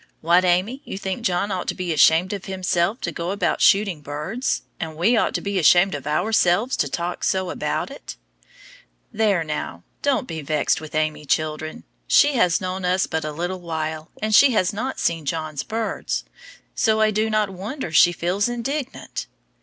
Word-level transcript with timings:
What, 0.21 0.43
Amy, 0.43 0.81
you 0.83 0.97
think 0.97 1.21
John 1.21 1.51
ought 1.51 1.67
to 1.67 1.75
be 1.75 1.93
ashamed 1.93 2.33
of 2.33 2.45
himself 2.45 2.99
to 3.01 3.11
go 3.11 3.29
about 3.29 3.61
shooting 3.61 4.01
birds, 4.01 4.63
and 4.79 4.95
we 4.95 5.15
ought 5.15 5.35
to 5.35 5.41
be 5.41 5.59
ashamed 5.59 5.93
of 5.93 6.07
ourselves 6.07 6.75
to 6.77 6.87
talk 6.89 7.23
so 7.23 7.51
about 7.51 7.91
it? 7.91 8.15
There, 9.13 9.43
now, 9.43 9.83
don't 10.01 10.27
be 10.27 10.41
vexed 10.41 10.81
with 10.81 10.95
Amy, 10.95 11.23
children. 11.25 11.83
She 12.07 12.33
has 12.33 12.59
known 12.59 12.83
us 12.83 13.05
but 13.05 13.23
a 13.23 13.31
little 13.31 13.59
while, 13.59 14.09
and 14.23 14.33
she 14.33 14.53
has 14.53 14.73
not 14.73 14.99
seen 14.99 15.23
John's 15.23 15.61
birds, 15.61 16.23
so 16.73 16.99
I 16.99 17.11
do 17.11 17.29
not 17.29 17.51
wonder 17.51 17.91
she 17.91 18.11
feels 18.11 18.49
indignant. 18.49 19.27